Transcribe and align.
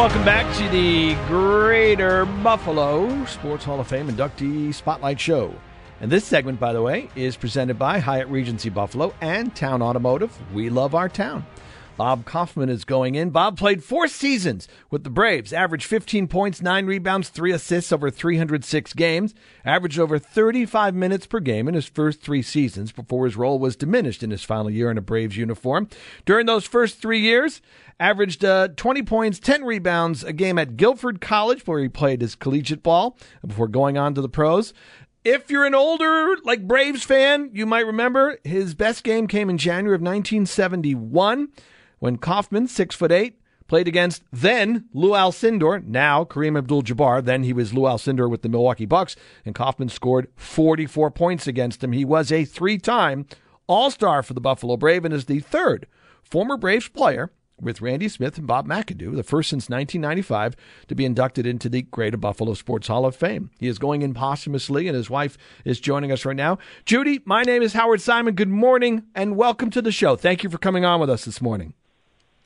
Welcome 0.00 0.24
back 0.24 0.56
to 0.56 0.66
the 0.70 1.14
Greater 1.26 2.24
Buffalo 2.24 3.22
Sports 3.26 3.66
Hall 3.66 3.80
of 3.80 3.86
Fame 3.86 4.08
inductee 4.08 4.72
spotlight 4.72 5.20
show. 5.20 5.54
And 6.00 6.10
this 6.10 6.24
segment, 6.24 6.58
by 6.58 6.72
the 6.72 6.80
way, 6.80 7.10
is 7.14 7.36
presented 7.36 7.78
by 7.78 7.98
Hyatt 7.98 8.26
Regency 8.28 8.70
Buffalo 8.70 9.12
and 9.20 9.54
Town 9.54 9.82
Automotive. 9.82 10.34
We 10.54 10.70
love 10.70 10.94
our 10.94 11.10
town. 11.10 11.44
Bob 12.00 12.24
Kauffman 12.24 12.70
is 12.70 12.86
going 12.86 13.14
in. 13.14 13.28
Bob 13.28 13.58
played 13.58 13.84
four 13.84 14.08
seasons 14.08 14.66
with 14.90 15.04
the 15.04 15.10
Braves, 15.10 15.52
averaged 15.52 15.84
15 15.84 16.28
points, 16.28 16.62
9 16.62 16.86
rebounds, 16.86 17.28
3 17.28 17.52
assists 17.52 17.92
over 17.92 18.10
306 18.10 18.94
games, 18.94 19.34
averaged 19.66 19.98
over 19.98 20.18
35 20.18 20.94
minutes 20.94 21.26
per 21.26 21.40
game 21.40 21.68
in 21.68 21.74
his 21.74 21.84
first 21.84 22.22
three 22.22 22.40
seasons 22.40 22.90
before 22.90 23.26
his 23.26 23.36
role 23.36 23.58
was 23.58 23.76
diminished 23.76 24.22
in 24.22 24.30
his 24.30 24.42
final 24.42 24.70
year 24.70 24.90
in 24.90 24.96
a 24.96 25.02
Braves 25.02 25.36
uniform. 25.36 25.90
During 26.24 26.46
those 26.46 26.64
first 26.64 27.02
three 27.02 27.20
years, 27.20 27.60
averaged 27.98 28.46
uh, 28.46 28.68
20 28.76 29.02
points, 29.02 29.38
10 29.38 29.64
rebounds 29.64 30.24
a 30.24 30.32
game 30.32 30.58
at 30.58 30.78
Guilford 30.78 31.20
College, 31.20 31.66
where 31.66 31.82
he 31.82 31.88
played 31.90 32.22
his 32.22 32.34
collegiate 32.34 32.82
ball 32.82 33.18
before 33.46 33.68
going 33.68 33.98
on 33.98 34.14
to 34.14 34.22
the 34.22 34.28
pros. 34.30 34.72
If 35.22 35.50
you're 35.50 35.66
an 35.66 35.74
older, 35.74 36.38
like 36.44 36.66
Braves 36.66 37.04
fan, 37.04 37.50
you 37.52 37.66
might 37.66 37.84
remember 37.84 38.38
his 38.42 38.74
best 38.74 39.04
game 39.04 39.26
came 39.26 39.50
in 39.50 39.58
January 39.58 39.96
of 39.96 40.00
1971 40.00 41.50
when 42.00 42.16
Kauffman, 42.16 42.66
six 42.66 42.96
foot 42.96 43.12
eight, 43.12 43.40
played 43.68 43.86
against 43.86 44.24
then 44.32 44.86
Lou 44.92 45.10
Alcindor, 45.10 45.86
now 45.86 46.24
Kareem 46.24 46.58
Abdul-Jabbar. 46.58 47.24
Then 47.24 47.44
he 47.44 47.52
was 47.52 47.72
Lou 47.72 47.82
Alcindor 47.82 48.28
with 48.28 48.42
the 48.42 48.48
Milwaukee 48.48 48.84
Bucks, 48.84 49.14
and 49.44 49.54
Kauffman 49.54 49.88
scored 49.88 50.26
44 50.34 51.12
points 51.12 51.46
against 51.46 51.84
him. 51.84 51.92
He 51.92 52.04
was 52.04 52.32
a 52.32 52.44
three-time 52.44 53.26
All-Star 53.68 54.24
for 54.24 54.34
the 54.34 54.40
Buffalo 54.40 54.76
Brave 54.76 55.04
and 55.04 55.14
is 55.14 55.26
the 55.26 55.38
third 55.38 55.86
former 56.24 56.56
Braves 56.56 56.88
player 56.88 57.30
with 57.60 57.80
Randy 57.80 58.08
Smith 58.08 58.38
and 58.38 58.46
Bob 58.46 58.66
McAdoo, 58.66 59.14
the 59.14 59.22
first 59.22 59.50
since 59.50 59.68
1995 59.68 60.56
to 60.88 60.94
be 60.94 61.04
inducted 61.04 61.46
into 61.46 61.68
the 61.68 61.82
Greater 61.82 62.16
Buffalo 62.16 62.54
Sports 62.54 62.88
Hall 62.88 63.04
of 63.04 63.14
Fame. 63.14 63.50
He 63.58 63.68
is 63.68 63.78
going 63.78 64.02
in 64.02 64.14
posthumously, 64.14 64.88
and 64.88 64.96
his 64.96 65.10
wife 65.10 65.36
is 65.64 65.78
joining 65.78 66.10
us 66.10 66.24
right 66.24 66.36
now. 66.36 66.58
Judy, 66.84 67.20
my 67.24 67.42
name 67.42 67.62
is 67.62 67.74
Howard 67.74 68.00
Simon. 68.00 68.34
Good 68.34 68.48
morning, 68.48 69.04
and 69.14 69.36
welcome 69.36 69.70
to 69.70 69.82
the 69.82 69.92
show. 69.92 70.16
Thank 70.16 70.42
you 70.42 70.50
for 70.50 70.58
coming 70.58 70.84
on 70.84 71.00
with 71.00 71.10
us 71.10 71.24
this 71.24 71.40
morning. 71.40 71.74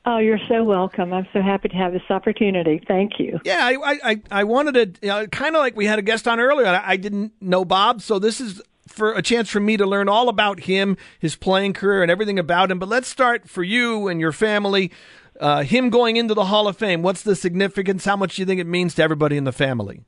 Oh, 0.07 0.19
you're 0.19 0.41
so 0.49 0.63
welcome. 0.65 1.15
I'm 1.15 1.27
so 1.33 1.41
happy 1.41 1.69
to 1.71 1.77
have 1.77 1.93
this 1.93 2.03
opportunity. 2.11 2.83
Thank 2.87 3.19
you. 3.19 3.41
Yeah, 3.45 3.61
I 3.61 3.99
I, 4.05 4.23
I 4.31 4.45
wanted 4.45 4.75
to 4.75 5.07
you 5.07 5.09
know, 5.09 5.27
kind 5.29 5.57
of 5.57 5.61
like 5.61 5.77
we 5.77 5.87
had 5.87 5.99
a 5.99 6.03
guest 6.03 6.29
on 6.29 6.41
earlier. 6.41 6.67
I, 6.67 6.93
I 6.93 6.97
didn't 6.97 7.33
know 7.41 7.65
Bob, 7.65 8.03
so 8.03 8.19
this 8.19 8.41
is 8.41 8.61
for 8.87 9.15
a 9.15 9.23
chance 9.23 9.49
for 9.49 9.61
me 9.61 9.79
to 9.79 9.87
learn 9.87 10.09
all 10.09 10.29
about 10.29 10.61
him, 10.61 10.99
his 11.19 11.37
playing 11.37 11.73
career, 11.73 12.03
and 12.03 12.11
everything 12.11 12.39
about 12.39 12.71
him. 12.71 12.79
But 12.79 12.91
let's 12.91 13.09
start 13.09 13.49
for 13.49 13.63
you 13.63 14.09
and 14.09 14.21
your 14.21 14.33
family. 14.33 14.93
Uh, 15.41 15.63
him 15.63 15.91
going 15.91 16.17
into 16.17 16.35
the 16.35 16.45
Hall 16.45 16.69
of 16.69 16.77
Fame. 16.77 17.03
What's 17.03 17.23
the 17.23 17.35
significance? 17.35 18.05
How 18.05 18.17
much 18.17 18.37
do 18.37 18.43
you 18.43 18.47
think 18.47 18.61
it 18.61 18.67
means 18.67 18.95
to 18.97 19.03
everybody 19.03 19.37
in 19.37 19.45
the 19.45 19.53
family? 19.53 20.05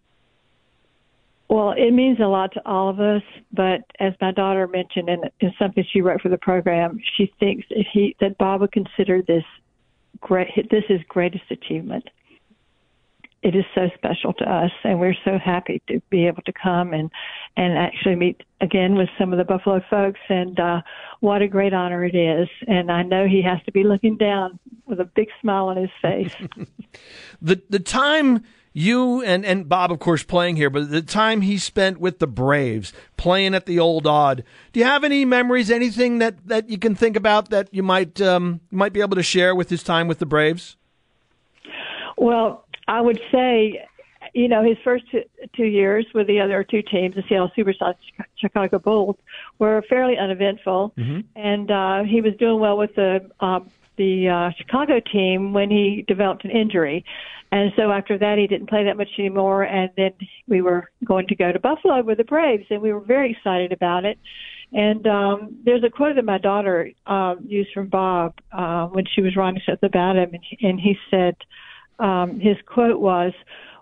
Well, 1.48 1.72
it 1.72 1.92
means 1.92 2.18
a 2.20 2.26
lot 2.26 2.52
to 2.52 2.68
all 2.68 2.90
of 2.90 3.00
us, 3.00 3.22
but 3.52 3.80
as 3.98 4.12
my 4.20 4.32
daughter 4.32 4.66
mentioned 4.66 5.08
in, 5.08 5.22
in 5.40 5.52
something 5.58 5.84
she 5.90 6.00
wrote 6.00 6.20
for 6.20 6.28
the 6.28 6.38
program, 6.38 7.00
she 7.16 7.32
thinks 7.38 7.66
he 7.92 8.16
that 8.20 8.36
Bob 8.36 8.60
would 8.60 8.72
consider 8.72 9.22
this 9.22 9.44
great. 10.20 10.48
This 10.70 10.84
is 10.88 11.00
greatest 11.08 11.44
achievement. 11.50 12.08
It 13.42 13.54
is 13.54 13.64
so 13.74 13.88
special 13.94 14.32
to 14.34 14.44
us, 14.44 14.72
and 14.82 14.98
we're 14.98 15.14
so 15.24 15.38
happy 15.38 15.80
to 15.88 16.00
be 16.10 16.26
able 16.26 16.42
to 16.42 16.52
come 16.52 16.92
and 16.92 17.10
and 17.56 17.78
actually 17.78 18.16
meet 18.16 18.42
again 18.60 18.96
with 18.96 19.08
some 19.18 19.32
of 19.32 19.38
the 19.38 19.44
Buffalo 19.44 19.80
folks. 19.88 20.20
And 20.28 20.58
uh, 20.58 20.82
what 21.20 21.42
a 21.42 21.48
great 21.48 21.72
honor 21.72 22.04
it 22.04 22.14
is! 22.14 22.48
And 22.66 22.90
I 22.90 23.02
know 23.02 23.26
he 23.28 23.42
has 23.42 23.62
to 23.66 23.72
be 23.72 23.84
looking 23.84 24.16
down 24.16 24.58
with 24.86 25.00
a 25.00 25.04
big 25.04 25.28
smile 25.40 25.66
on 25.68 25.76
his 25.76 25.90
face. 26.02 26.34
the 27.42 27.62
the 27.68 27.78
time 27.78 28.42
you 28.76 29.22
and, 29.22 29.46
and 29.46 29.70
Bob, 29.70 29.90
of 29.90 30.00
course, 30.00 30.22
playing 30.22 30.56
here, 30.56 30.68
but 30.68 30.90
the 30.90 31.00
time 31.00 31.40
he 31.40 31.56
spent 31.56 31.98
with 31.98 32.18
the 32.18 32.26
Braves, 32.26 32.92
playing 33.16 33.54
at 33.54 33.64
the 33.64 33.78
old 33.78 34.06
Aud, 34.06 34.44
do 34.74 34.80
you 34.80 34.84
have 34.84 35.02
any 35.02 35.24
memories, 35.24 35.70
anything 35.70 36.18
that, 36.18 36.46
that 36.46 36.68
you 36.68 36.76
can 36.76 36.94
think 36.94 37.16
about 37.16 37.48
that 37.48 37.72
you 37.72 37.82
might 37.82 38.20
um, 38.20 38.60
might 38.70 38.92
be 38.92 39.00
able 39.00 39.16
to 39.16 39.22
share 39.22 39.54
with 39.54 39.70
his 39.70 39.82
time 39.82 40.08
with 40.08 40.18
the 40.18 40.26
Braves? 40.26 40.76
Well, 42.18 42.66
I 42.86 43.00
would 43.00 43.18
say, 43.32 43.82
you 44.34 44.46
know, 44.46 44.62
his 44.62 44.76
first 44.84 45.10
two, 45.10 45.22
two 45.56 45.64
years 45.64 46.04
with 46.12 46.26
the 46.26 46.40
other 46.40 46.62
two 46.62 46.82
teams, 46.82 47.14
the 47.14 47.24
Seattle 47.30 47.50
Supersonics, 47.56 47.94
Chicago 48.36 48.78
Bulls, 48.78 49.16
were 49.58 49.82
fairly 49.88 50.18
uneventful, 50.18 50.92
mm-hmm. 50.98 51.20
and 51.34 51.70
uh, 51.70 52.02
he 52.02 52.20
was 52.20 52.34
doing 52.36 52.60
well 52.60 52.76
with 52.76 52.94
the 52.94 53.26
uh, 53.40 53.60
the 53.96 54.28
uh, 54.28 54.50
Chicago 54.56 55.00
team 55.00 55.52
when 55.52 55.70
he 55.70 56.04
developed 56.06 56.44
an 56.44 56.50
injury. 56.50 57.04
And 57.52 57.72
so 57.76 57.92
after 57.92 58.18
that, 58.18 58.38
he 58.38 58.46
didn't 58.46 58.68
play 58.68 58.84
that 58.84 58.96
much 58.96 59.08
anymore. 59.18 59.62
And 59.62 59.90
then 59.96 60.12
we 60.48 60.62
were 60.62 60.90
going 61.04 61.26
to 61.28 61.36
go 61.36 61.52
to 61.52 61.58
Buffalo 61.58 62.02
with 62.02 62.18
the 62.18 62.24
Braves, 62.24 62.66
and 62.70 62.82
we 62.82 62.92
were 62.92 63.00
very 63.00 63.30
excited 63.32 63.72
about 63.72 64.04
it. 64.04 64.18
And 64.72 65.06
um, 65.06 65.56
there's 65.64 65.84
a 65.84 65.90
quote 65.90 66.16
that 66.16 66.24
my 66.24 66.38
daughter 66.38 66.90
uh, 67.06 67.36
used 67.46 67.70
from 67.72 67.86
Bob 67.88 68.34
uh, 68.52 68.86
when 68.86 69.04
she 69.14 69.22
was 69.22 69.36
writing 69.36 69.60
stuff 69.62 69.78
about 69.82 70.16
him, 70.16 70.34
and, 70.34 70.44
and 70.60 70.80
he 70.80 70.96
said 71.10 71.36
um, 71.98 72.40
his 72.40 72.56
quote 72.66 73.00
was, 73.00 73.32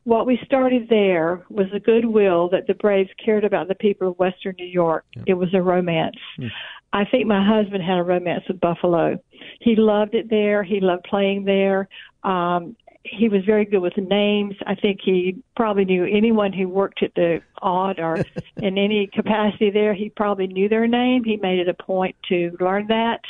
"What 0.05 0.27
we 0.27 0.39
started 0.45 0.89
there 0.89 1.43
was 1.49 1.67
a 1.75 1.81
goodwill 1.81 2.49
that 2.51 2.67
the 2.67 2.75
Braves 2.75 3.11
cared 3.25 3.45
about 3.45 3.69
the 3.69 3.75
people 3.75 4.09
of 4.09 4.19
Western 4.19 4.55
New 4.59 4.67
York. 4.67 5.05
Yeah. 5.17 5.23
It 5.29 5.35
was 5.35 5.53
a 5.55 5.63
romance." 5.63 6.17
Mm. 6.39 6.51
I 6.93 7.05
think 7.05 7.27
my 7.27 7.45
husband 7.45 7.83
had 7.83 7.99
a 7.99 8.05
romance 8.05 8.45
with 8.47 8.61
Buffalo. 8.61 9.19
He 9.61 9.75
loved 9.75 10.15
it 10.15 10.31
there. 10.31 10.63
He 10.63 10.79
loved 10.81 11.03
playing 11.05 11.45
there. 11.45 11.89
Um, 12.23 12.77
he 13.05 13.29
was 13.29 13.45
very 13.45 13.65
good 13.65 13.81
with 13.81 13.97
names. 13.97 14.55
I 14.67 14.75
think 14.75 15.01
he 15.05 15.37
probably 15.57 15.85
knew 15.85 16.05
anyone 16.05 16.53
who 16.53 16.69
worked 16.69 17.03
at 17.03 17.15
the 17.15 17.43
Aud 17.61 17.99
or 17.99 18.25
in 18.57 18.79
any 18.79 19.09
capacity 19.13 19.71
there. 19.71 19.93
He 19.93 20.09
probably 20.09 20.47
knew 20.47 20.69
their 20.69 20.87
name. 20.87 21.25
He 21.25 21.37
made 21.37 21.59
it 21.59 21.69
a 21.69 21.75
point 21.75 22.17
to 22.29 22.57
learn 22.61 22.87
that. 22.89 23.21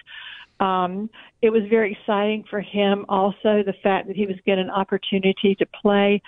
Um, 0.65 1.11
it 1.43 1.51
was 1.51 1.63
very 1.69 1.93
exciting 1.93 2.45
for 2.49 2.61
him 2.61 3.05
also 3.09 3.63
the 3.65 3.75
fact 3.83 4.07
that 4.07 4.17
he 4.17 4.27
was 4.27 4.37
getting 4.47 4.65
an 4.65 4.71
opportunity 4.71 5.57
to 5.57 5.67
play. 5.83 6.23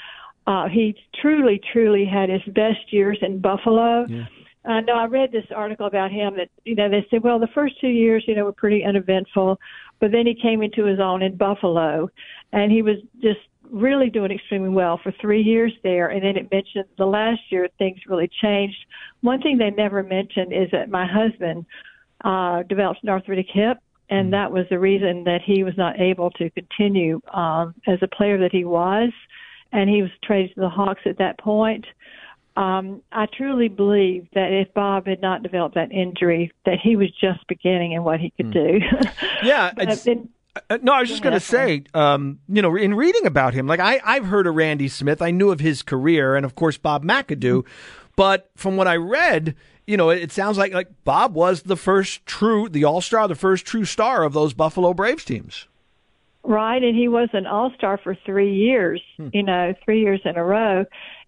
Uh, 0.46 0.68
he 0.68 0.94
truly, 1.20 1.60
truly 1.72 2.04
had 2.04 2.28
his 2.28 2.42
best 2.54 2.92
years 2.92 3.18
in 3.22 3.40
Buffalo. 3.40 4.06
Yeah. 4.08 4.26
Uh, 4.64 4.80
no, 4.80 4.94
I 4.94 5.06
read 5.06 5.30
this 5.30 5.44
article 5.54 5.86
about 5.86 6.10
him 6.10 6.36
that 6.36 6.48
you 6.64 6.74
know 6.74 6.88
they 6.88 7.06
said, 7.10 7.22
well, 7.22 7.38
the 7.38 7.48
first 7.54 7.80
two 7.80 7.88
years, 7.88 8.24
you 8.26 8.34
know, 8.34 8.44
were 8.44 8.52
pretty 8.52 8.84
uneventful, 8.84 9.58
but 10.00 10.10
then 10.10 10.26
he 10.26 10.34
came 10.34 10.62
into 10.62 10.84
his 10.84 10.98
own 10.98 11.22
in 11.22 11.36
Buffalo, 11.36 12.10
and 12.52 12.72
he 12.72 12.82
was 12.82 12.96
just 13.20 13.40
really 13.70 14.10
doing 14.10 14.30
extremely 14.30 14.68
well 14.68 14.98
for 15.02 15.12
three 15.20 15.42
years 15.42 15.72
there. 15.82 16.08
And 16.08 16.22
then 16.22 16.36
it 16.36 16.50
mentioned 16.50 16.84
the 16.98 17.06
last 17.06 17.40
year 17.50 17.68
things 17.78 17.98
really 18.06 18.30
changed. 18.42 18.76
One 19.20 19.40
thing 19.40 19.58
they 19.58 19.70
never 19.70 20.02
mentioned 20.02 20.52
is 20.52 20.68
that 20.72 20.88
my 20.90 21.06
husband 21.06 21.66
uh, 22.24 22.62
developed 22.64 23.02
an 23.02 23.08
arthritic 23.08 23.46
hip, 23.52 23.78
and 24.10 24.32
that 24.32 24.50
was 24.50 24.66
the 24.70 24.78
reason 24.78 25.24
that 25.24 25.42
he 25.44 25.64
was 25.64 25.74
not 25.76 26.00
able 26.00 26.30
to 26.32 26.50
continue 26.50 27.20
um, 27.32 27.74
as 27.86 27.98
a 28.02 28.08
player 28.08 28.38
that 28.38 28.52
he 28.52 28.64
was, 28.64 29.10
and 29.76 29.90
he 29.90 30.00
was 30.00 30.10
traded 30.24 30.54
to 30.54 30.60
the 30.62 30.68
Hawks 30.70 31.02
at 31.04 31.18
that 31.18 31.38
point. 31.38 31.84
Um, 32.56 33.02
I 33.12 33.26
truly 33.26 33.68
believe 33.68 34.26
that 34.32 34.50
if 34.50 34.72
Bob 34.72 35.06
had 35.06 35.20
not 35.20 35.42
developed 35.42 35.74
that 35.74 35.92
injury, 35.92 36.50
that 36.64 36.78
he 36.82 36.96
was 36.96 37.10
just 37.20 37.46
beginning 37.46 37.92
in 37.92 38.02
what 38.02 38.18
he 38.18 38.30
could 38.30 38.46
mm. 38.46 38.52
do. 38.52 39.08
yeah, 39.42 39.72
Uh, 40.70 40.78
no, 40.80 40.94
I 40.94 41.00
was 41.00 41.10
just 41.10 41.22
going 41.22 41.34
to 41.34 41.40
say, 41.40 41.84
um, 41.92 42.38
you 42.48 42.62
know, 42.62 42.74
in 42.74 42.94
reading 42.94 43.26
about 43.26 43.52
him, 43.52 43.66
like 43.66 43.80
I, 43.80 44.00
I've 44.02 44.24
heard 44.24 44.46
of 44.46 44.54
Randy 44.54 44.88
Smith. 44.88 45.20
I 45.20 45.30
knew 45.30 45.50
of 45.50 45.60
his 45.60 45.82
career, 45.82 46.34
and 46.34 46.46
of 46.46 46.54
course 46.54 46.78
Bob 46.78 47.04
McAdoo. 47.04 47.66
But 48.16 48.48
from 48.56 48.78
what 48.78 48.88
I 48.88 48.96
read, 48.96 49.54
you 49.86 49.98
know, 49.98 50.08
it 50.08 50.32
sounds 50.32 50.56
like 50.56 50.72
like 50.72 50.88
Bob 51.04 51.34
was 51.34 51.64
the 51.64 51.76
first 51.76 52.24
true, 52.24 52.70
the 52.70 52.84
All 52.84 53.02
Star, 53.02 53.28
the 53.28 53.34
first 53.34 53.66
true 53.66 53.84
star 53.84 54.22
of 54.24 54.32
those 54.32 54.54
Buffalo 54.54 54.94
Braves 54.94 55.26
teams. 55.26 55.66
Right, 56.46 56.82
and 56.82 56.96
he 56.96 57.08
was 57.08 57.28
an 57.32 57.46
All 57.46 57.72
Star 57.76 57.98
for 57.98 58.16
three 58.24 58.54
years. 58.54 59.02
Hmm. 59.16 59.28
You 59.32 59.42
know, 59.42 59.74
three 59.84 60.00
years 60.00 60.20
in 60.24 60.36
a 60.36 60.44
row. 60.44 60.84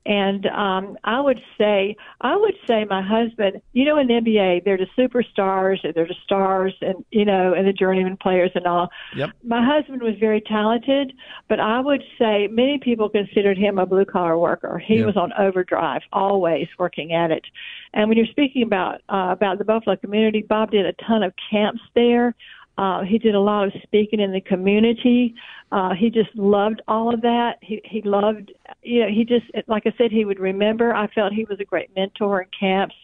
And 0.07 0.47
um, 0.47 0.97
I 1.05 1.21
would 1.21 1.41
say, 1.59 1.95
I 2.23 2.35
would 2.35 2.55
say, 2.67 2.87
my 2.89 3.03
husband. 3.03 3.61
You 3.73 3.85
know, 3.85 3.99
in 3.99 4.07
the 4.07 4.15
NBA, 4.15 4.65
they're 4.65 4.79
the 4.79 4.87
superstars, 4.97 5.85
and 5.85 5.93
they're 5.93 6.07
the 6.07 6.15
stars, 6.25 6.73
and 6.81 7.05
you 7.11 7.25
know, 7.25 7.53
and 7.53 7.67
the 7.67 7.73
journeyman 7.73 8.17
players 8.17 8.51
and 8.55 8.67
all. 8.67 8.89
Yep. 9.17 9.31
My 9.45 9.63
husband 9.63 10.01
was 10.01 10.15
very 10.19 10.41
talented, 10.41 11.13
but 11.49 11.61
I 11.61 11.81
would 11.81 12.03
say 12.19 12.47
many 12.47 12.79
people 12.79 13.11
considered 13.11 13.59
him 13.59 13.79
a 13.79 13.85
blue 13.85 14.07
collar 14.07 14.39
worker. 14.39 14.79
He 14.79 14.99
yep. 14.99 15.07
was 15.07 15.17
on 15.17 15.33
overdrive, 15.39 16.03
always 16.13 16.69
working 16.79 17.13
at 17.13 17.31
it. 17.31 17.45
And 17.93 18.09
when 18.09 18.17
you're 18.17 18.27
speaking 18.29 18.63
about 18.63 19.03
uh, 19.11 19.29
about 19.33 19.59
the 19.59 19.65
Buffalo 19.65 19.97
community, 19.97 20.43
Bob 20.43 20.71
did 20.71 20.87
a 20.87 20.95
ton 21.07 21.23
of 21.23 21.35
camps 21.51 21.83
there. 21.95 22.35
Uh, 22.79 23.03
he 23.03 23.19
did 23.19 23.35
a 23.35 23.41
lot 23.41 23.67
of 23.67 23.73
speaking 23.83 24.21
in 24.21 24.33
the 24.33 24.41
community. 24.41 25.35
Uh, 25.73 25.91
he 25.99 26.11
just 26.11 26.35
loved 26.37 26.81
all 26.87 27.13
of 27.13 27.21
that. 27.23 27.55
He 27.61 27.83
he 27.85 28.03
loved, 28.03 28.53
you 28.83 29.01
know, 29.01 29.09
he 29.09 29.25
just 29.25 29.47
like 29.67 29.83
I 29.85 29.93
said, 29.99 30.13
he 30.13 30.25
would 30.25 30.39
remember. 30.39 30.95
I 30.95 31.09
felt 31.09 31.33
he 31.33 31.45
was 31.45 31.59
a 31.59 31.65
great 31.65 31.95
mentor 31.97 32.43
in 32.43 32.49
camps. 32.59 32.95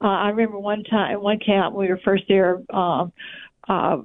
Uh, 0.00 0.06
I 0.06 0.28
remember 0.28 0.60
one 0.60 0.84
time, 0.84 1.20
one 1.20 1.40
camp 1.40 1.74
we 1.74 1.88
were 1.88 2.00
first 2.04 2.24
there. 2.28 2.62
Um, 2.70 3.12
uh, 3.68 3.98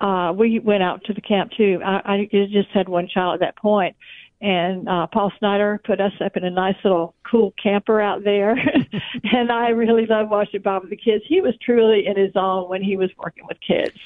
uh, 0.00 0.32
we 0.32 0.58
went 0.58 0.82
out 0.82 1.04
to 1.04 1.14
the 1.14 1.20
camp 1.20 1.52
too. 1.56 1.78
I, 1.84 2.00
I 2.04 2.28
just 2.32 2.70
had 2.70 2.88
one 2.88 3.06
child 3.06 3.34
at 3.34 3.40
that 3.40 3.56
point, 3.56 3.94
and 4.40 4.88
uh, 4.88 5.06
Paul 5.12 5.30
Snyder 5.38 5.80
put 5.84 6.00
us 6.00 6.12
up 6.24 6.36
in 6.36 6.44
a 6.44 6.50
nice 6.50 6.76
little 6.82 7.14
cool 7.30 7.52
camper 7.62 8.00
out 8.00 8.24
there, 8.24 8.56
and 9.32 9.52
I 9.52 9.68
really 9.68 10.06
loved 10.06 10.30
watching 10.30 10.62
Bob 10.62 10.82
with 10.82 10.90
the 10.90 10.96
kids. 10.96 11.22
He 11.28 11.42
was 11.42 11.54
truly 11.62 12.06
in 12.06 12.16
his 12.16 12.32
own 12.34 12.68
when 12.70 12.82
he 12.82 12.96
was 12.96 13.10
working 13.18 13.44
with 13.46 13.58
kids, 13.60 13.98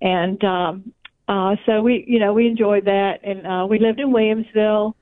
and 0.00 0.42
um, 0.44 0.92
uh, 1.28 1.56
so 1.64 1.80
we, 1.80 2.04
you 2.08 2.18
know, 2.18 2.32
we 2.32 2.46
enjoyed 2.48 2.86
that, 2.86 3.20
and 3.22 3.46
uh, 3.46 3.66
we 3.66 3.78
lived 3.78 4.00
in 4.00 4.12
Williamsville. 4.12 4.94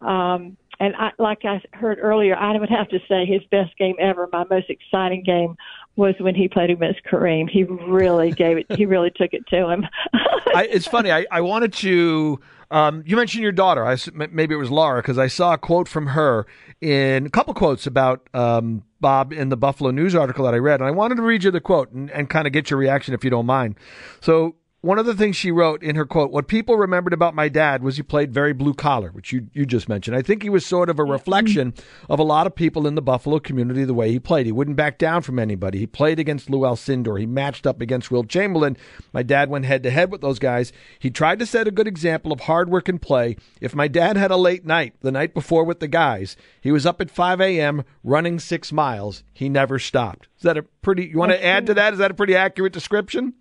Um, 0.00 0.56
and 0.78 0.94
I, 0.96 1.12
like 1.18 1.44
I 1.44 1.62
heard 1.72 1.98
earlier, 2.00 2.36
I 2.36 2.58
would 2.58 2.68
have 2.68 2.88
to 2.88 2.98
say 3.08 3.24
his 3.24 3.42
best 3.50 3.76
game 3.78 3.94
ever, 3.98 4.28
my 4.32 4.44
most 4.50 4.68
exciting 4.68 5.22
game, 5.22 5.56
was 5.94 6.14
when 6.18 6.34
he 6.34 6.48
played 6.48 6.70
against 6.70 7.00
Kareem. 7.04 7.48
He 7.48 7.64
really 7.64 8.32
gave 8.32 8.58
it. 8.58 8.66
He 8.76 8.84
really 8.84 9.10
took 9.10 9.32
it 9.32 9.46
to 9.48 9.68
him. 9.68 9.86
I, 10.54 10.68
it's 10.70 10.86
funny. 10.86 11.12
I, 11.12 11.24
I 11.30 11.40
wanted 11.40 11.72
to. 11.74 12.40
Um, 12.70 13.04
you 13.06 13.14
mentioned 13.14 13.44
your 13.44 13.52
daughter. 13.52 13.86
I, 13.86 13.96
maybe 14.12 14.54
it 14.54 14.58
was 14.58 14.70
Laura 14.70 15.00
because 15.00 15.18
I 15.18 15.28
saw 15.28 15.54
a 15.54 15.58
quote 15.58 15.86
from 15.88 16.08
her 16.08 16.46
in 16.80 17.26
a 17.26 17.30
couple 17.30 17.54
quotes 17.54 17.86
about 17.86 18.28
um, 18.34 18.82
Bob 19.06 19.32
in 19.32 19.50
the 19.50 19.56
Buffalo 19.56 19.92
News 19.92 20.16
article 20.16 20.46
that 20.46 20.54
I 20.54 20.56
read, 20.56 20.80
and 20.80 20.88
I 20.88 20.90
wanted 20.90 21.14
to 21.14 21.22
read 21.22 21.44
you 21.44 21.52
the 21.52 21.60
quote 21.60 21.92
and, 21.92 22.10
and 22.10 22.28
kind 22.28 22.44
of 22.44 22.52
get 22.52 22.70
your 22.70 22.80
reaction 22.80 23.14
if 23.14 23.22
you 23.22 23.30
don't 23.30 23.46
mind. 23.46 23.76
So 24.20 24.56
one 24.82 24.98
of 24.98 25.06
the 25.06 25.14
things 25.14 25.34
she 25.34 25.50
wrote 25.50 25.82
in 25.82 25.96
her 25.96 26.06
quote, 26.06 26.30
what 26.30 26.46
people 26.46 26.76
remembered 26.76 27.12
about 27.12 27.34
my 27.34 27.48
dad 27.48 27.82
was 27.82 27.96
he 27.96 28.02
played 28.02 28.32
very 28.32 28.52
blue 28.52 28.74
collar, 28.74 29.10
which 29.10 29.32
you, 29.32 29.48
you 29.52 29.66
just 29.66 29.88
mentioned. 29.88 30.16
I 30.16 30.22
think 30.22 30.42
he 30.42 30.50
was 30.50 30.64
sort 30.64 30.88
of 30.88 30.98
a 30.98 31.04
reflection 31.04 31.72
mm-hmm. 31.72 32.12
of 32.12 32.20
a 32.20 32.24
lot 32.24 32.46
of 32.46 32.54
people 32.54 32.86
in 32.86 32.94
the 32.94 33.02
Buffalo 33.02 33.40
community 33.40 33.84
the 33.84 33.94
way 33.94 34.12
he 34.12 34.20
played. 34.20 34.46
He 34.46 34.52
wouldn't 34.52 34.76
back 34.76 34.98
down 34.98 35.22
from 35.22 35.38
anybody. 35.38 35.78
He 35.78 35.86
played 35.86 36.20
against 36.20 36.50
Lou 36.50 36.60
Alcindor. 36.60 37.18
He 37.18 37.26
matched 37.26 37.66
up 37.66 37.80
against 37.80 38.10
Wilt 38.10 38.28
Chamberlain. 38.28 38.76
My 39.12 39.22
dad 39.22 39.50
went 39.50 39.64
head 39.64 39.82
to 39.82 39.90
head 39.90 40.12
with 40.12 40.20
those 40.20 40.38
guys. 40.38 40.72
He 40.98 41.10
tried 41.10 41.40
to 41.40 41.46
set 41.46 41.66
a 41.66 41.72
good 41.72 41.88
example 41.88 42.30
of 42.30 42.40
hard 42.40 42.68
work 42.68 42.88
and 42.88 43.02
play. 43.02 43.36
If 43.60 43.74
my 43.74 43.88
dad 43.88 44.16
had 44.16 44.30
a 44.30 44.36
late 44.36 44.64
night 44.64 44.94
the 45.00 45.10
night 45.10 45.34
before 45.34 45.64
with 45.64 45.80
the 45.80 45.88
guys, 45.88 46.36
he 46.60 46.70
was 46.70 46.86
up 46.86 47.00
at 47.00 47.10
5 47.10 47.40
a.m. 47.40 47.82
running 48.04 48.38
six 48.38 48.72
miles. 48.72 49.24
He 49.32 49.48
never 49.48 49.78
stopped. 49.78 50.28
Is 50.36 50.42
that 50.42 50.58
a 50.58 50.62
pretty, 50.62 51.06
you 51.06 51.18
want 51.18 51.32
to 51.32 51.44
add 51.44 51.66
to 51.66 51.74
that? 51.74 51.94
Is 51.94 51.98
that 51.98 52.10
a 52.10 52.14
pretty 52.14 52.36
accurate 52.36 52.72
description? 52.72 53.34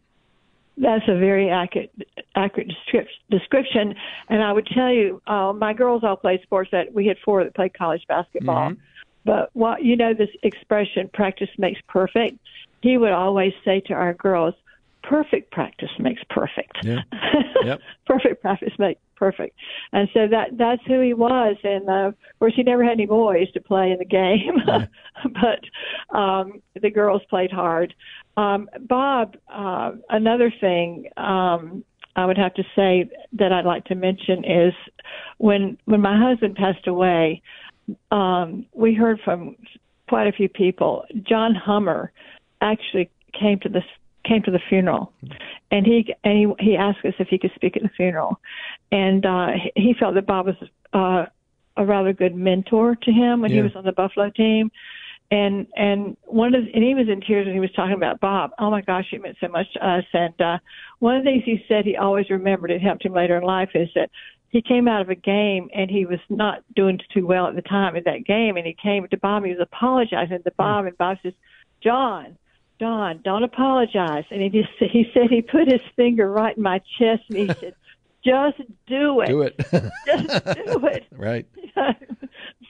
That's 0.77 1.05
a 1.07 1.17
very 1.17 1.49
accurate 1.49 1.91
accurate 2.35 2.71
description. 3.29 3.95
And 4.29 4.43
I 4.43 4.51
would 4.51 4.67
tell 4.67 4.91
you, 4.91 5.21
uh, 5.25 5.53
my 5.53 5.73
girls 5.73 6.03
all 6.03 6.17
played 6.17 6.41
sports. 6.43 6.69
That 6.71 6.93
we 6.93 7.07
had 7.07 7.17
four 7.23 7.43
that 7.43 7.55
played 7.55 7.73
college 7.73 8.03
basketball. 8.07 8.71
Mm-hmm. 8.71 8.81
But 9.23 9.49
what 9.53 9.83
you 9.83 9.95
know, 9.95 10.13
this 10.13 10.29
expression 10.43 11.09
"practice 11.13 11.49
makes 11.57 11.79
perfect." 11.87 12.37
He 12.81 12.97
would 12.97 13.13
always 13.13 13.53
say 13.63 13.79
to 13.87 13.93
our 13.93 14.13
girls, 14.13 14.53
"Perfect 15.01 15.51
practice 15.51 15.91
makes 15.99 16.21
perfect." 16.29 16.77
Yeah. 16.83 17.01
Yep. 17.63 17.81
perfect 18.05 18.41
practice 18.43 18.73
makes 18.77 18.99
perfect. 19.15 19.57
And 19.91 20.07
so 20.13 20.27
that 20.27 20.57
that's 20.57 20.81
who 20.85 21.01
he 21.01 21.13
was. 21.13 21.55
And 21.63 21.89
uh, 21.89 22.07
of 22.09 22.39
course, 22.39 22.53
he 22.55 22.63
never 22.63 22.83
had 22.83 22.93
any 22.93 23.05
boys 23.05 23.51
to 23.53 23.61
play 23.61 23.91
in 23.91 23.97
the 23.97 24.05
game, 24.05 24.61
yeah. 24.67 24.85
but 25.23 26.15
um, 26.17 26.61
the 26.79 26.91
girls 26.91 27.21
played 27.29 27.51
hard. 27.51 27.93
Um, 28.37 28.69
Bob, 28.81 29.37
uh, 29.47 29.91
another 30.09 30.51
thing 30.59 31.05
um, 31.17 31.83
I 32.15 32.25
would 32.25 32.37
have 32.37 32.53
to 32.55 32.63
say 32.75 33.09
that 33.33 33.51
I'd 33.51 33.65
like 33.65 33.85
to 33.85 33.95
mention 33.95 34.43
is 34.43 34.73
when 35.37 35.77
when 35.85 36.01
my 36.01 36.17
husband 36.17 36.55
passed 36.55 36.87
away, 36.87 37.41
um, 38.11 38.65
we 38.73 38.93
heard 38.93 39.19
from 39.23 39.55
quite 40.07 40.27
a 40.27 40.31
few 40.31 40.49
people. 40.49 41.05
John 41.23 41.55
Hummer 41.55 42.11
actually 42.61 43.09
came 43.39 43.59
to 43.59 43.69
this 43.69 43.83
came 44.25 44.41
to 44.43 44.51
the 44.51 44.61
funeral, 44.69 45.13
and 45.71 45.85
he 45.85 46.13
and 46.23 46.55
he 46.57 46.71
he 46.71 46.77
asked 46.77 47.05
us 47.05 47.13
if 47.19 47.27
he 47.27 47.37
could 47.37 47.51
speak 47.55 47.75
at 47.77 47.83
the 47.83 47.89
funeral, 47.89 48.39
and 48.91 49.25
uh, 49.25 49.47
he 49.75 49.93
felt 49.97 50.15
that 50.15 50.25
Bob 50.25 50.47
was 50.47 50.55
uh, 50.93 51.25
a 51.77 51.85
rather 51.85 52.13
good 52.13 52.35
mentor 52.35 52.95
to 52.95 53.11
him 53.11 53.41
when 53.41 53.51
yeah. 53.51 53.57
he 53.57 53.63
was 53.63 53.75
on 53.75 53.83
the 53.83 53.91
Buffalo 53.91 54.29
team 54.29 54.71
and 55.31 55.67
and 55.75 56.17
one 56.25 56.53
of 56.53 56.65
the, 56.65 56.71
and 56.73 56.83
he 56.83 56.93
was 56.93 57.07
in 57.09 57.21
tears 57.21 57.45
when 57.45 57.55
he 57.55 57.59
was 57.59 57.71
talking 57.71 57.95
about 57.95 58.19
Bob. 58.19 58.51
Oh 58.59 58.69
my 58.69 58.81
gosh, 58.81 59.05
it 59.11 59.21
meant 59.21 59.37
so 59.41 59.47
much 59.47 59.71
to 59.73 59.87
us. 59.87 60.03
And 60.13 60.39
uh, 60.39 60.57
one 60.99 61.15
of 61.15 61.23
the 61.23 61.31
things 61.31 61.43
he 61.45 61.63
said 61.67 61.85
he 61.85 61.95
always 61.95 62.29
remembered 62.29 62.71
it 62.71 62.81
helped 62.81 63.05
him 63.05 63.13
later 63.13 63.37
in 63.37 63.43
life 63.43 63.69
is 63.73 63.89
that 63.95 64.09
he 64.49 64.61
came 64.61 64.87
out 64.87 65.01
of 65.01 65.09
a 65.09 65.15
game 65.15 65.69
and 65.73 65.89
he 65.89 66.05
was 66.05 66.19
not 66.29 66.63
doing 66.75 66.99
too 67.13 67.25
well 67.25 67.47
at 67.47 67.55
the 67.55 67.61
time 67.61 67.95
in 67.95 68.03
that 68.05 68.23
game, 68.25 68.55
and 68.55 68.65
he 68.65 68.75
came 68.81 69.07
to 69.07 69.17
Bob. 69.17 69.43
He 69.43 69.51
was 69.51 69.59
apologizing 69.59 70.43
to 70.43 70.51
Bob, 70.57 70.85
and 70.85 70.97
Bob 70.97 71.17
says, 71.23 71.33
"John, 71.81 72.37
John, 72.79 73.19
don't 73.23 73.43
apologize." 73.43 74.25
And 74.29 74.41
he 74.41 74.49
just 74.49 74.69
he 74.79 75.09
said 75.13 75.29
he 75.29 75.41
put 75.41 75.67
his 75.67 75.81
finger 75.95 76.31
right 76.31 76.55
in 76.55 76.63
my 76.63 76.79
chest 76.99 77.23
and 77.29 77.37
he 77.39 77.47
said, 77.47 77.75
"Just 78.23 78.61
do 78.87 79.21
it. 79.21 79.27
Do 79.27 79.41
it. 79.41 79.57
just 80.05 80.45
do 80.45 80.85
it." 80.87 81.05
right. 81.11 81.47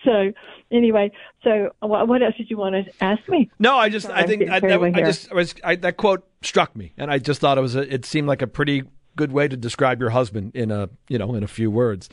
So 0.06 0.32
anyway, 0.72 1.12
so 1.44 1.72
what, 1.82 2.08
what, 2.08 2.22
else 2.22 2.36
did 2.38 2.50
you 2.50 2.58
want 2.58 2.76
to 2.76 3.04
ask 3.04 3.28
me? 3.28 3.50
No, 3.60 3.76
I 3.76 3.90
just 3.90 4.08
Sorry, 4.08 4.24
I 4.24 4.28
think 4.28 4.50
I, 4.50 4.60
that, 4.60 4.82
I 4.82 5.02
just 5.02 5.32
I 5.32 5.36
was 5.36 5.56
I, 5.64 5.76
that 5.76 5.98
quote 5.98 6.26
struck 6.42 6.76
me, 6.76 6.94
and 6.98 7.12
I 7.12 7.18
just 7.18 7.42
thought 7.42 7.58
it 7.58 7.62
was 7.62 7.76
a, 7.76 7.94
it 7.94 8.06
seemed 8.06 8.28
like 8.28 8.42
a 8.42 8.48
pretty 8.48 8.84
good 9.16 9.32
way 9.32 9.48
to 9.48 9.56
describe 9.56 10.02
your 10.02 10.10
husband 10.10 10.52
in 10.56 10.72
a 10.72 10.90
you 11.08 11.18
know 11.18 11.36
in 11.36 11.44
a 11.44 11.48
few 11.48 11.72
words. 11.72 12.10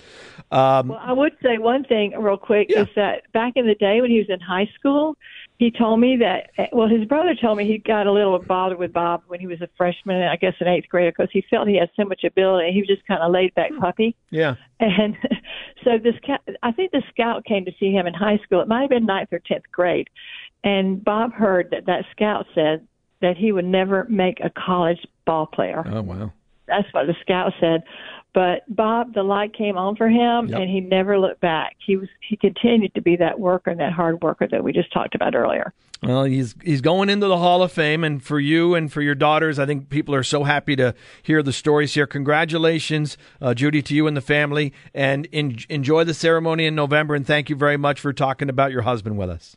Um, 0.51 0.89
well, 0.89 1.01
I 1.01 1.13
would 1.13 1.33
say 1.43 1.59
one 1.59 1.85
thing 1.85 2.13
real 2.19 2.37
quick 2.37 2.69
yeah. 2.71 2.83
is 2.83 2.89
that 2.97 3.31
back 3.33 3.55
in 3.57 3.67
the 3.67 3.75
day 3.75 4.01
when 4.01 4.11
he 4.11 4.19
was 4.19 4.29
in 4.29 4.41
high 4.41 4.69
school, 4.79 5.17
he 5.63 5.71
told 5.71 6.01
me 6.01 6.17
that 6.17 6.51
eh, 6.59 6.67
well 6.73 6.89
his 6.89 7.05
brother 7.05 7.37
told 7.41 7.57
me 7.57 7.65
he 7.65 7.79
got 7.79 8.09
a 8.09 8.13
little 8.13 8.37
bothered 8.41 8.79
with 8.79 8.93
bob 8.93 9.23
when 9.29 9.39
he 9.39 9.47
was 9.47 9.61
a 9.61 9.69
freshman 9.77 10.21
i 10.23 10.35
guess 10.35 10.55
in 10.61 10.67
eighth 10.67 10.89
grade 10.89 11.15
because 11.17 11.31
he 11.33 11.45
felt 11.49 11.69
he 11.69 11.77
had 11.77 11.89
so 11.95 12.05
much 12.05 12.25
ability. 12.25 12.73
He 12.73 12.81
was 12.81 12.89
just 12.89 13.07
kind 13.07 13.23
of 13.23 13.31
laid 13.31 13.55
back 13.55 13.71
hmm. 13.71 13.79
puppy. 13.79 14.17
Yeah. 14.31 14.57
And 14.81 15.17
so 15.85 15.99
this 16.03 16.15
i 16.65 16.73
think 16.73 16.91
the 16.91 17.03
scout 17.11 17.45
came 17.45 17.65
to 17.65 17.73
see 17.79 17.93
him 17.93 18.09
in 18.09 18.15
high 18.15 18.39
school. 18.39 18.61
It 18.61 18.67
might 18.67 18.81
have 18.81 18.91
been 18.91 19.07
ninth 19.07 19.29
or 19.33 19.39
tenth 19.39 19.71
grade. 19.71 20.09
And 20.65 21.05
bob 21.05 21.33
heard 21.33 21.69
that 21.71 21.87
that 21.87 22.07
scout 22.11 22.47
said 22.57 22.87
that 23.21 23.37
he 23.37 23.53
would 23.53 23.65
never 23.65 24.05
make 24.09 24.41
a 24.41 24.51
college 24.51 25.07
ball 25.27 25.47
player. 25.47 25.85
Oh 25.87 26.03
wow 26.03 26.33
that's 26.73 26.93
what 26.93 27.07
the 27.07 27.15
scout 27.23 27.53
said 27.61 27.83
but 28.35 28.63
Bob, 28.69 29.13
the 29.13 29.23
light 29.23 29.55
came 29.55 29.77
on 29.77 29.97
for 29.97 30.09
him, 30.09 30.49
yep. 30.49 30.61
and 30.61 30.71
he 30.71 30.81
never 30.81 31.19
looked 31.19 31.41
back. 31.41 31.77
He 31.85 31.97
was 31.97 32.09
he 32.27 32.37
continued 32.37 32.95
to 32.95 33.03
be 33.03 33.17
that 33.17 33.39
worker 33.39 33.71
and 33.71 33.81
that 33.81 33.93
hard 33.93 34.23
worker 34.23 34.49
that 34.51 34.65
we 34.65 34.73
just 34.73 34.93
talked 34.93 35.15
about 35.15 35.35
earlier. 35.35 35.75
Well, 36.03 36.25
he's 36.25 36.55
he's 36.65 36.81
going 36.81 37.11
into 37.11 37.27
the 37.27 37.37
Hall 37.37 37.63
of 37.63 37.73
Fame, 37.73 38.05
and 38.05 38.23
for 38.23 38.41
you 38.41 38.75
and 38.75 38.91
for 38.91 39.03
your 39.03 39.15
daughters, 39.15 39.59
I 39.59 39.67
think 39.67 39.91
people 39.91 40.15
are 40.15 40.23
so 40.23 40.45
happy 40.45 40.77
to 40.77 40.95
hear 41.23 41.43
the 41.43 41.53
stories 41.53 41.93
here. 41.93 42.07
Congratulations, 42.07 43.19
uh, 43.41 43.53
Judy, 43.53 43.83
to 43.83 43.95
you 43.95 44.07
and 44.07 44.17
the 44.17 44.23
family, 44.23 44.73
and 44.95 45.27
in, 45.27 45.59
enjoy 45.69 46.05
the 46.05 46.15
ceremony 46.15 46.65
in 46.65 46.75
November. 46.75 47.15
And 47.15 47.27
thank 47.27 47.51
you 47.51 47.57
very 47.57 47.77
much 47.77 48.01
for 48.01 48.15
talking 48.15 48.49
about 48.49 48.73
your 48.73 48.83
husband 48.83 49.19
with 49.19 49.29
us. 49.29 49.57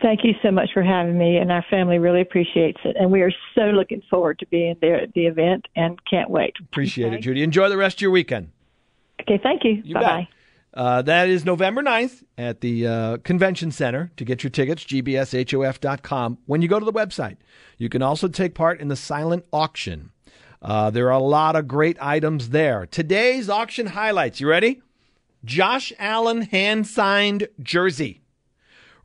Thank 0.00 0.20
you 0.22 0.34
so 0.42 0.52
much 0.52 0.70
for 0.72 0.82
having 0.82 1.18
me, 1.18 1.38
and 1.38 1.50
our 1.50 1.64
family 1.68 1.98
really 1.98 2.20
appreciates 2.20 2.78
it. 2.84 2.96
And 2.98 3.10
we 3.10 3.22
are 3.22 3.32
so 3.54 3.62
looking 3.62 4.00
forward 4.08 4.38
to 4.38 4.46
being 4.46 4.76
there 4.80 5.00
at 5.00 5.12
the 5.14 5.26
event 5.26 5.66
and 5.74 5.98
can't 6.04 6.30
wait. 6.30 6.54
Appreciate 6.60 7.08
okay. 7.08 7.16
it, 7.16 7.22
Judy. 7.22 7.42
Enjoy 7.42 7.68
the 7.68 7.76
rest 7.76 7.98
of 7.98 8.02
your 8.02 8.12
weekend. 8.12 8.50
Okay, 9.20 9.40
thank 9.42 9.64
you. 9.64 9.82
you 9.84 9.94
bye 9.94 10.00
bye. 10.00 10.28
Uh, 10.74 11.02
that 11.02 11.28
is 11.28 11.44
November 11.44 11.82
9th 11.82 12.22
at 12.36 12.60
the 12.60 12.86
uh, 12.86 13.16
Convention 13.18 13.72
Center. 13.72 14.12
To 14.16 14.24
get 14.24 14.44
your 14.44 14.50
tickets, 14.50 14.84
gbshof.com. 14.84 16.38
When 16.46 16.62
you 16.62 16.68
go 16.68 16.78
to 16.78 16.84
the 16.84 16.92
website, 16.92 17.38
you 17.78 17.88
can 17.88 18.02
also 18.02 18.28
take 18.28 18.54
part 18.54 18.80
in 18.80 18.86
the 18.86 18.94
silent 18.94 19.44
auction. 19.52 20.12
Uh, 20.62 20.90
there 20.90 21.06
are 21.06 21.18
a 21.18 21.18
lot 21.18 21.56
of 21.56 21.66
great 21.66 21.96
items 22.00 22.50
there. 22.50 22.86
Today's 22.86 23.48
auction 23.48 23.88
highlights. 23.88 24.40
You 24.40 24.48
ready? 24.48 24.82
Josh 25.44 25.92
Allen 25.98 26.42
hand 26.42 26.86
signed 26.86 27.48
jersey, 27.60 28.22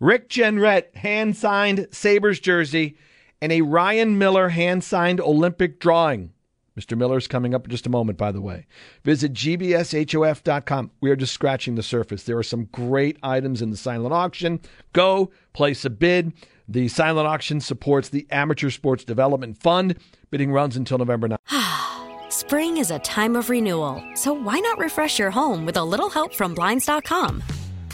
Rick 0.03 0.27
Jeanneret 0.27 0.93
hand 0.97 1.37
signed 1.37 1.87
Sabres 1.91 2.37
jersey, 2.41 2.97
and 3.41 3.53
a 3.53 3.61
Ryan 3.61 4.17
Miller 4.17 4.49
hand 4.49 4.83
signed 4.83 5.21
Olympic 5.21 5.79
drawing. 5.79 6.33
Mr. 6.77 6.97
Miller's 6.97 7.25
coming 7.25 7.55
up 7.55 7.63
in 7.63 7.71
just 7.71 7.87
a 7.87 7.89
moment, 7.89 8.17
by 8.17 8.33
the 8.33 8.41
way. 8.41 8.67
Visit 9.05 9.31
gbshof.com. 9.31 10.91
We 10.99 11.09
are 11.09 11.15
just 11.15 11.33
scratching 11.33 11.75
the 11.75 11.83
surface. 11.83 12.23
There 12.23 12.37
are 12.37 12.43
some 12.43 12.65
great 12.65 13.17
items 13.23 13.61
in 13.61 13.69
the 13.69 13.77
silent 13.77 14.13
auction. 14.13 14.59
Go, 14.91 15.31
place 15.53 15.85
a 15.85 15.89
bid. 15.89 16.33
The 16.67 16.89
silent 16.89 17.25
auction 17.25 17.61
supports 17.61 18.09
the 18.09 18.27
Amateur 18.29 18.71
Sports 18.71 19.05
Development 19.05 19.57
Fund. 19.57 19.95
Bidding 20.31 20.51
runs 20.51 20.75
until 20.75 20.97
November 20.97 21.29
9th. 21.29 21.37
Spring 22.29 22.75
is 22.75 22.91
a 22.91 22.99
time 22.99 23.37
of 23.37 23.49
renewal, 23.49 24.03
so 24.15 24.33
why 24.33 24.59
not 24.59 24.79
refresh 24.79 25.17
your 25.17 25.31
home 25.31 25.65
with 25.65 25.77
a 25.77 25.83
little 25.83 26.09
help 26.09 26.33
from 26.33 26.53
Blinds.com? 26.53 27.41